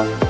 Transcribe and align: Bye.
Bye. 0.00 0.29